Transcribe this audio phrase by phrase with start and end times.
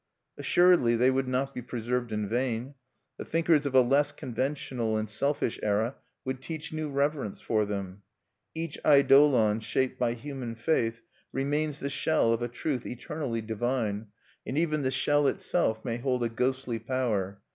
[0.35, 2.73] Assuredly they would not be preserved in vain.
[3.19, 8.01] The thinkers of a less conventional and selfish era would teach new reverence for them.
[8.55, 11.01] Each eidolon shaped by human faith
[11.31, 14.07] remains the shell of a truth eternally divine,
[14.43, 17.39] and even the shell itself may hold a ghostly power.